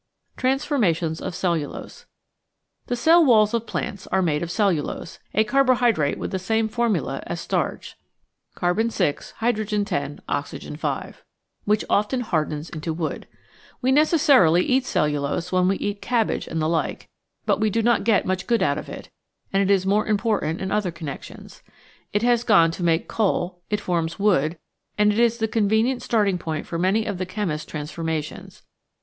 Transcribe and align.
Transformations 0.35 1.21
of 1.21 1.35
Cellulose 1.35 2.07
The 2.87 2.95
cell 2.95 3.23
walls 3.23 3.53
of 3.53 3.67
plants 3.67 4.07
are 4.07 4.23
made 4.23 4.41
of 4.41 4.49
cellulose, 4.49 5.19
a 5.35 5.43
carbohydrate 5.43 6.17
with 6.17 6.31
the 6.31 6.39
same 6.39 6.67
formula 6.67 7.21
as 7.27 7.39
starch 7.39 7.95
(CcHioOs), 8.55 9.23
which 11.65 11.85
often 11.87 12.21
hardens 12.21 12.69
into 12.71 12.93
wood. 12.93 13.27
We 13.83 13.91
necessarily 13.91 14.63
eat 14.63 14.87
cellulose 14.87 15.51
when 15.51 15.67
we 15.67 15.75
eat 15.75 16.01
cabbage 16.01 16.47
and 16.47 16.59
the 16.59 16.67
like, 16.67 17.07
but 17.45 17.59
we 17.59 17.69
do 17.69 17.83
not 17.83 18.03
get 18.03 18.25
much 18.25 18.47
good 18.47 18.63
out 18.63 18.79
of 18.79 18.89
it, 18.89 19.11
and 19.53 19.61
it 19.61 19.71
is 19.71 19.85
more 19.85 20.07
important 20.07 20.61
in 20.61 20.71
other 20.71 20.89
connections. 20.89 21.61
It 22.11 22.23
has 22.23 22.43
gone 22.43 22.71
to 22.71 22.81
make 22.83 23.07
coal, 23.07 23.61
it 23.69 23.79
forms 23.79 24.17
wood, 24.17 24.57
and 24.97 25.11
it 25.13 25.19
is 25.19 25.37
the 25.37 25.47
convenient 25.47 26.01
starting 26.01 26.39
point 26.39 26.65
for 26.65 26.79
many 26.79 27.05
of 27.05 27.19
the 27.19 27.27
chemist's 27.27 27.69
transformations. 27.69 28.63